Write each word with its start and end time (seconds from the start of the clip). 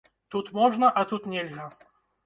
Тут 0.31 0.49
можна, 0.61 0.91
а 0.99 1.05
тут 1.13 1.31
нельга. 1.37 1.73